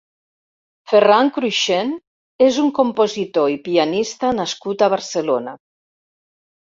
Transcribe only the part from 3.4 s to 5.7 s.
i pianista nascut a Barcelona.